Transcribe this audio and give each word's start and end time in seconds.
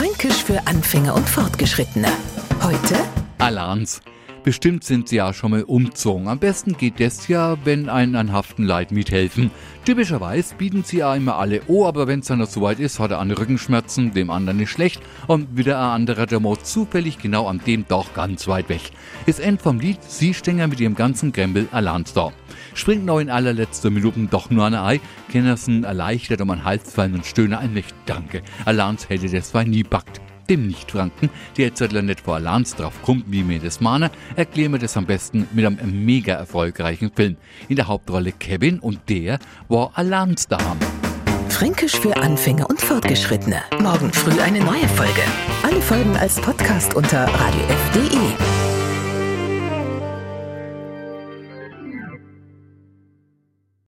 Fränkisch 0.00 0.44
für 0.44 0.66
Anfänger 0.66 1.14
und 1.14 1.28
Fortgeschrittene. 1.28 2.08
Heute 2.62 2.96
Alarms. 3.36 4.00
Bestimmt 4.42 4.84
sind 4.84 5.08
Sie 5.08 5.16
ja 5.16 5.34
schon 5.34 5.50
mal 5.50 5.64
umzogen. 5.64 6.26
Am 6.26 6.38
besten 6.38 6.76
geht 6.76 6.98
das 6.98 7.28
ja, 7.28 7.58
wenn 7.64 7.90
einen 7.90 8.16
an 8.16 8.32
Haften 8.32 8.64
Leid 8.64 8.90
mithelfen. 8.90 9.50
Typischerweise 9.84 10.54
bieten 10.54 10.82
sie 10.82 10.98
ja 10.98 11.14
immer 11.14 11.36
alle 11.36 11.60
oh, 11.66 11.86
aber 11.86 12.06
wenn 12.06 12.20
es 12.20 12.26
dann 12.28 12.38
noch 12.38 12.48
soweit 12.48 12.80
ist, 12.80 13.00
hat 13.00 13.10
er 13.10 13.20
eine 13.20 13.38
Rückenschmerzen, 13.38 14.14
dem 14.14 14.30
anderen 14.30 14.60
ist 14.60 14.70
schlecht 14.70 15.02
und 15.26 15.56
wieder 15.56 15.78
ein 15.78 16.02
anderer, 16.02 16.26
der 16.26 16.40
muss 16.40 16.64
zufällig 16.64 17.18
genau 17.18 17.46
an 17.48 17.60
dem 17.66 17.84
doch 17.86 18.14
ganz 18.14 18.48
weit 18.48 18.70
weg. 18.70 18.80
Ist 19.26 19.40
End 19.40 19.60
vom 19.60 19.78
Lied, 19.78 20.02
Sie 20.02 20.32
Stänger 20.32 20.68
mit 20.68 20.80
ihrem 20.80 20.94
ganzen 20.94 21.32
Krempel 21.32 21.68
allein 21.70 22.04
da. 22.14 22.32
Springt 22.74 23.04
noch 23.04 23.18
in 23.18 23.30
allerletzter 23.30 23.90
Minute 23.90 24.20
doch 24.30 24.48
nur 24.48 24.64
eine 24.64 24.82
Ei, 24.82 25.00
Kennersen 25.30 25.84
erleichtert 25.84 26.40
um 26.40 26.50
einen 26.50 26.64
Hals 26.64 26.94
fallen 26.94 27.14
und 27.14 27.26
stöhne 27.26 27.58
ein 27.58 27.74
Licht 27.74 27.94
Danke. 28.06 28.42
Alans 28.64 29.08
hätte 29.08 29.28
das 29.28 29.50
zwar 29.50 29.64
nie 29.64 29.82
backt 29.82 30.20
dem 30.50 30.66
Nicht-Franken, 30.66 31.30
der 31.56 31.66
jetzt 31.66 31.80
nicht 31.80 32.20
vor 32.20 32.34
Alarms 32.34 32.74
drauf 32.74 33.00
kommt, 33.02 33.24
wie 33.28 33.42
mir 33.42 33.60
das 33.60 33.80
mahne, 33.80 34.10
erklären 34.36 34.72
wir 34.72 34.78
das 34.78 34.96
am 34.96 35.06
besten 35.06 35.46
mit 35.52 35.64
einem 35.64 36.04
mega 36.04 36.34
erfolgreichen 36.34 37.10
Film. 37.14 37.36
In 37.68 37.76
der 37.76 37.86
Hauptrolle 37.86 38.32
Kevin 38.32 38.80
und 38.80 38.98
der 39.08 39.38
war 39.68 39.92
Alarms 39.94 40.48
da 40.48 40.58
haben. 40.58 40.80
Fränkisch 41.48 41.98
für 41.98 42.16
Anfänger 42.16 42.68
und 42.68 42.80
Fortgeschrittene. 42.80 43.62
Morgen 43.80 44.12
früh 44.12 44.40
eine 44.40 44.60
neue 44.60 44.88
Folge. 44.88 45.22
Alle 45.62 45.80
Folgen 45.80 46.16
als 46.16 46.40
Podcast 46.40 46.94
unter 46.94 47.24
radiof.de. 47.24 48.39